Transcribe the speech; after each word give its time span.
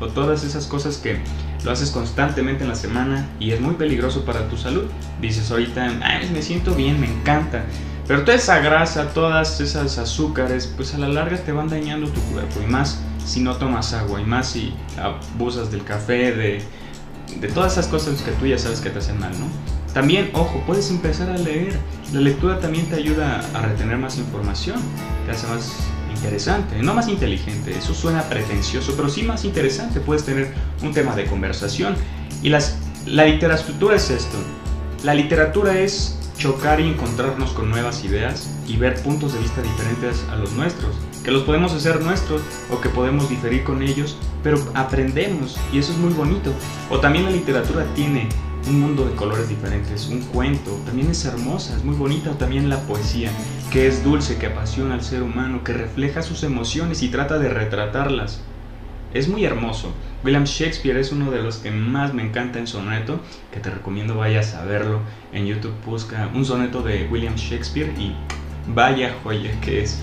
o 0.00 0.06
todas 0.06 0.44
esas 0.44 0.66
cosas 0.66 0.96
que 0.98 1.18
lo 1.64 1.70
haces 1.70 1.90
constantemente 1.90 2.62
en 2.62 2.68
la 2.68 2.76
semana 2.76 3.28
y 3.40 3.50
es 3.50 3.60
muy 3.60 3.74
peligroso 3.74 4.24
para 4.24 4.48
tu 4.48 4.56
salud. 4.56 4.84
Dices 5.20 5.50
ahorita, 5.50 5.98
Ay, 6.02 6.30
me 6.32 6.42
siento 6.42 6.74
bien, 6.74 7.00
me 7.00 7.10
encanta. 7.10 7.64
Pero 8.06 8.22
toda 8.22 8.36
esa 8.36 8.60
grasa, 8.60 9.08
todas 9.12 9.60
esas 9.60 9.98
azúcares, 9.98 10.72
pues 10.76 10.94
a 10.94 10.98
la 10.98 11.08
larga 11.08 11.36
te 11.36 11.52
van 11.52 11.68
dañando 11.68 12.08
tu 12.08 12.20
cuerpo. 12.32 12.60
Y 12.62 12.66
más 12.66 13.00
si 13.24 13.40
no 13.40 13.56
tomas 13.56 13.92
agua, 13.92 14.20
y 14.20 14.24
más 14.24 14.48
si 14.48 14.72
abusas 14.98 15.70
del 15.70 15.84
café, 15.84 16.32
de, 16.32 16.62
de 17.38 17.48
todas 17.48 17.72
esas 17.72 17.88
cosas 17.88 18.22
que 18.22 18.30
tú 18.32 18.46
ya 18.46 18.56
sabes 18.56 18.80
que 18.80 18.88
te 18.88 18.98
hacen 19.00 19.20
mal, 19.20 19.32
¿no? 19.38 19.46
También, 19.92 20.30
ojo, 20.32 20.62
puedes 20.66 20.90
empezar 20.90 21.28
a 21.28 21.36
leer. 21.36 21.78
La 22.12 22.20
lectura 22.20 22.60
también 22.60 22.86
te 22.86 22.94
ayuda 22.94 23.40
a 23.52 23.62
retener 23.62 23.98
más 23.98 24.16
información, 24.16 24.80
te 25.26 25.32
hace 25.32 25.46
más 25.48 25.70
interesante, 26.10 26.80
no 26.82 26.94
más 26.94 27.08
inteligente, 27.08 27.76
eso 27.76 27.94
suena 27.94 28.22
pretencioso, 28.28 28.94
pero 28.96 29.08
sí 29.08 29.22
más 29.22 29.44
interesante, 29.44 30.00
puedes 30.00 30.24
tener 30.24 30.52
un 30.82 30.92
tema 30.92 31.14
de 31.14 31.26
conversación. 31.26 31.96
Y 32.42 32.48
las, 32.48 32.78
la 33.06 33.24
literatura 33.24 33.96
es 33.96 34.10
esto, 34.10 34.38
la 35.04 35.14
literatura 35.14 35.78
es 35.78 36.18
chocar 36.38 36.80
y 36.80 36.88
encontrarnos 36.88 37.50
con 37.50 37.68
nuevas 37.68 38.04
ideas 38.04 38.48
y 38.66 38.76
ver 38.76 39.02
puntos 39.02 39.34
de 39.34 39.40
vista 39.40 39.60
diferentes 39.60 40.24
a 40.30 40.36
los 40.36 40.52
nuestros, 40.52 40.94
que 41.24 41.30
los 41.30 41.42
podemos 41.42 41.72
hacer 41.72 42.00
nuestros 42.00 42.40
o 42.70 42.80
que 42.80 42.88
podemos 42.88 43.28
diferir 43.28 43.64
con 43.64 43.82
ellos, 43.82 44.16
pero 44.42 44.58
aprendemos 44.74 45.58
y 45.72 45.78
eso 45.78 45.92
es 45.92 45.98
muy 45.98 46.12
bonito. 46.12 46.52
O 46.90 47.00
también 47.00 47.24
la 47.24 47.30
literatura 47.30 47.84
tiene 47.94 48.28
un 48.66 48.80
mundo 48.80 49.04
de 49.04 49.14
colores 49.14 49.48
diferentes, 49.48 50.08
un 50.08 50.20
cuento, 50.20 50.72
también 50.84 51.10
es 51.10 51.24
hermosa, 51.24 51.76
es 51.76 51.84
muy 51.84 51.94
bonita, 51.94 52.32
también 52.32 52.68
la 52.68 52.80
poesía, 52.82 53.30
que 53.70 53.86
es 53.86 54.02
dulce, 54.04 54.38
que 54.38 54.46
apasiona 54.46 54.94
al 54.94 55.02
ser 55.02 55.22
humano, 55.22 55.64
que 55.64 55.72
refleja 55.72 56.22
sus 56.22 56.42
emociones 56.42 57.02
y 57.02 57.08
trata 57.08 57.38
de 57.38 57.48
retratarlas. 57.48 58.42
Es 59.14 59.28
muy 59.28 59.44
hermoso. 59.44 59.92
William 60.22 60.44
Shakespeare 60.44 60.98
es 60.98 61.12
uno 61.12 61.30
de 61.30 61.40
los 61.42 61.56
que 61.58 61.70
más 61.70 62.12
me 62.12 62.22
encanta 62.22 62.58
en 62.58 62.66
soneto, 62.66 63.20
que 63.52 63.60
te 63.60 63.70
recomiendo 63.70 64.16
vayas 64.16 64.54
a 64.54 64.64
verlo. 64.64 65.00
En 65.32 65.46
YouTube 65.46 65.72
busca 65.86 66.28
un 66.34 66.44
soneto 66.44 66.82
de 66.82 67.08
William 67.10 67.34
Shakespeare 67.36 67.90
y 67.98 68.14
vaya 68.66 69.14
joya 69.22 69.58
que 69.62 69.82
es. 69.82 69.98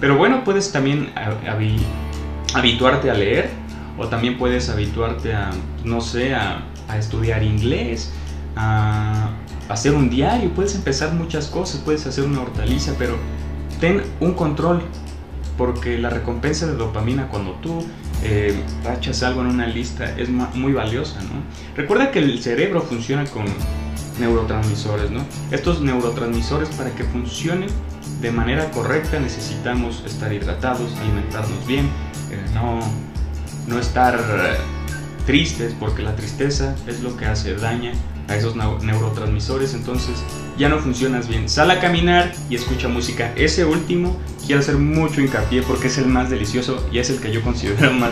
Pero 0.00 0.16
bueno, 0.16 0.42
puedes 0.42 0.72
también 0.72 1.12
habituarte 2.54 3.10
a 3.10 3.14
leer 3.14 3.50
o 3.98 4.08
también 4.08 4.38
puedes 4.38 4.68
habituarte 4.68 5.34
a, 5.34 5.50
no 5.84 6.00
sé, 6.00 6.34
a 6.34 6.62
a 6.90 6.98
estudiar 6.98 7.42
inglés, 7.42 8.10
a 8.56 9.30
hacer 9.68 9.94
un 9.94 10.10
diario, 10.10 10.50
puedes 10.50 10.74
empezar 10.74 11.12
muchas 11.14 11.46
cosas, 11.46 11.80
puedes 11.80 12.06
hacer 12.06 12.24
una 12.24 12.40
hortaliza, 12.40 12.92
pero 12.98 13.16
ten 13.80 14.02
un 14.20 14.34
control, 14.34 14.82
porque 15.56 15.98
la 15.98 16.10
recompensa 16.10 16.66
de 16.66 16.74
dopamina 16.74 17.28
cuando 17.28 17.52
tú 17.54 17.84
eh, 18.22 18.62
tachas 18.82 19.22
algo 19.22 19.42
en 19.42 19.48
una 19.48 19.66
lista 19.66 20.16
es 20.18 20.28
muy 20.28 20.72
valiosa, 20.72 21.20
¿no? 21.22 21.42
Recuerda 21.76 22.10
que 22.10 22.18
el 22.18 22.42
cerebro 22.42 22.82
funciona 22.82 23.24
con 23.26 23.44
neurotransmisores, 24.18 25.10
¿no? 25.10 25.20
Estos 25.50 25.80
neurotransmisores 25.80 26.68
para 26.70 26.90
que 26.94 27.04
funcionen 27.04 27.68
de 28.20 28.30
manera 28.30 28.70
correcta 28.70 29.18
necesitamos 29.18 30.02
estar 30.04 30.32
hidratados, 30.32 30.94
alimentarnos 30.96 31.66
bien, 31.66 31.86
eh, 32.30 32.44
no, 32.54 32.80
no 33.66 33.78
estar 33.78 34.18
tristes, 35.30 35.72
porque 35.78 36.02
la 36.02 36.16
tristeza 36.16 36.74
es 36.88 37.02
lo 37.02 37.16
que 37.16 37.24
hace 37.24 37.54
daña 37.54 37.92
a 38.26 38.34
esos 38.34 38.56
neurotransmisores, 38.56 39.74
entonces 39.74 40.24
ya 40.58 40.68
no 40.68 40.80
funcionas 40.80 41.28
bien. 41.28 41.48
Sal 41.48 41.70
a 41.70 41.78
caminar 41.78 42.32
y 42.48 42.56
escucha 42.56 42.88
música. 42.88 43.32
Ese 43.36 43.64
último 43.64 44.18
quiero 44.44 44.60
hacer 44.60 44.76
mucho 44.76 45.20
hincapié 45.20 45.62
porque 45.62 45.86
es 45.86 45.98
el 45.98 46.06
más 46.06 46.30
delicioso 46.30 46.84
y 46.90 46.98
es 46.98 47.10
el 47.10 47.20
que 47.20 47.30
yo 47.30 47.42
considero 47.42 47.92
más, 47.92 48.10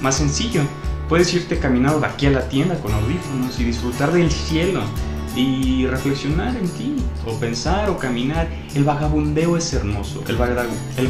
más 0.00 0.16
sencillo. 0.16 0.62
Puedes 1.06 1.34
irte 1.34 1.58
caminando 1.58 2.00
de 2.00 2.06
aquí 2.06 2.24
a 2.24 2.30
la 2.30 2.48
tienda 2.48 2.80
con 2.80 2.94
audífonos 2.94 3.60
y 3.60 3.64
disfrutar 3.64 4.10
del 4.10 4.30
cielo 4.30 4.80
y 5.36 5.86
reflexionar 5.86 6.56
en 6.56 6.68
ti, 6.68 6.96
o 7.26 7.38
pensar 7.38 7.90
o 7.90 7.98
caminar. 7.98 8.48
El 8.74 8.84
vagabundeo 8.84 9.56
es 9.56 9.72
hermoso. 9.72 10.22
El, 10.28 10.36
el, 10.36 11.08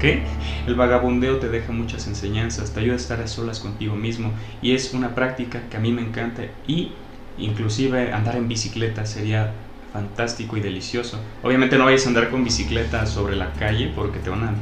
¿qué? 0.00 0.22
el 0.66 0.74
vagabundeo 0.74 1.38
te 1.38 1.48
deja 1.48 1.72
muchas 1.72 2.06
enseñanzas, 2.06 2.72
te 2.72 2.80
ayuda 2.80 2.94
a 2.94 2.96
estar 2.96 3.20
a 3.20 3.26
solas 3.26 3.60
contigo 3.60 3.96
mismo 3.96 4.32
y 4.62 4.72
es 4.72 4.94
una 4.94 5.14
práctica 5.14 5.62
que 5.70 5.76
a 5.76 5.80
mí 5.80 5.92
me 5.92 6.02
encanta 6.02 6.42
y 6.66 6.92
inclusive 7.38 8.12
andar 8.12 8.36
en 8.36 8.48
bicicleta 8.48 9.06
sería 9.06 9.52
fantástico 9.92 10.56
y 10.56 10.60
delicioso. 10.60 11.20
Obviamente 11.42 11.78
no 11.78 11.84
vayas 11.84 12.06
a 12.06 12.08
andar 12.08 12.30
con 12.30 12.44
bicicleta 12.44 13.06
sobre 13.06 13.36
la 13.36 13.52
calle 13.52 13.92
porque 13.94 14.18
te 14.18 14.30
van 14.30 14.44
a... 14.44 14.54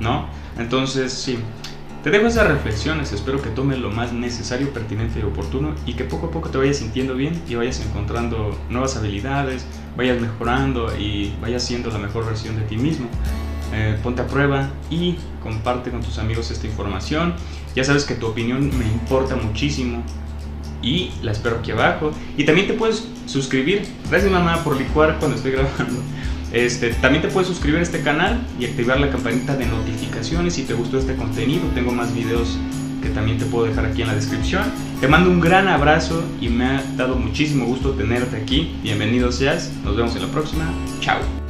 ¿No? 0.00 0.26
Entonces, 0.58 1.12
sí, 1.12 1.38
te 2.02 2.10
dejo 2.10 2.26
esas 2.26 2.48
reflexiones, 2.48 3.12
espero 3.12 3.40
que 3.40 3.50
tomes 3.50 3.78
lo 3.78 3.90
más 3.90 4.12
necesario, 4.12 4.72
pertinente 4.72 5.20
y 5.20 5.22
oportuno 5.22 5.74
y 5.86 5.94
que 5.94 6.02
poco 6.02 6.26
a 6.26 6.30
poco 6.32 6.48
te 6.50 6.58
vayas 6.58 6.78
sintiendo 6.78 7.14
bien 7.14 7.40
y 7.48 7.54
vayas 7.54 7.80
encontrando 7.80 8.58
nuevas 8.68 8.96
habilidades, 8.96 9.64
vayas 9.96 10.20
mejorando 10.20 10.92
y 10.98 11.32
vayas 11.40 11.62
siendo 11.62 11.90
la 11.90 11.98
mejor 11.98 12.26
versión 12.26 12.56
de 12.56 12.62
ti 12.62 12.76
mismo. 12.76 13.06
Eh, 13.72 13.96
ponte 14.02 14.20
a 14.20 14.26
prueba 14.26 14.68
y 14.90 15.16
comparte 15.42 15.90
con 15.90 16.02
tus 16.02 16.18
amigos 16.18 16.50
esta 16.50 16.66
información. 16.66 17.34
Ya 17.76 17.84
sabes 17.84 18.04
que 18.04 18.14
tu 18.14 18.26
opinión 18.26 18.76
me 18.76 18.84
importa 18.84 19.36
muchísimo 19.36 20.02
y 20.82 21.12
la 21.22 21.30
espero 21.30 21.58
aquí 21.58 21.70
abajo. 21.70 22.10
Y 22.36 22.44
también 22.44 22.66
te 22.66 22.74
puedes 22.74 23.06
suscribir. 23.26 23.86
Gracias 24.10 24.30
mamá 24.30 24.62
por 24.64 24.76
licuar 24.76 25.18
cuando 25.20 25.36
estoy 25.36 25.52
grabando. 25.52 26.02
Este, 26.52 26.90
también 26.94 27.22
te 27.22 27.28
puedes 27.28 27.48
suscribir 27.48 27.80
a 27.80 27.82
este 27.82 28.02
canal 28.02 28.46
y 28.58 28.66
activar 28.66 29.00
la 29.00 29.10
campanita 29.10 29.56
de 29.56 29.66
notificaciones 29.66 30.54
si 30.54 30.64
te 30.64 30.74
gustó 30.74 30.98
este 30.98 31.16
contenido. 31.16 31.62
Tengo 31.74 31.92
más 31.92 32.14
videos 32.14 32.58
que 33.02 33.08
también 33.08 33.38
te 33.38 33.46
puedo 33.46 33.66
dejar 33.66 33.86
aquí 33.86 34.02
en 34.02 34.08
la 34.08 34.14
descripción. 34.14 34.64
Te 35.00 35.08
mando 35.08 35.30
un 35.30 35.40
gran 35.40 35.66
abrazo 35.66 36.22
y 36.40 36.48
me 36.48 36.66
ha 36.66 36.84
dado 36.96 37.16
muchísimo 37.16 37.64
gusto 37.64 37.92
tenerte 37.92 38.36
aquí. 38.36 38.76
Bienvenido 38.82 39.32
seas. 39.32 39.72
Nos 39.82 39.96
vemos 39.96 40.14
en 40.14 40.22
la 40.22 40.28
próxima. 40.28 40.64
Chao. 41.00 41.41